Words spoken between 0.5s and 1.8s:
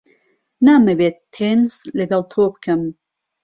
نامەوێت تێنس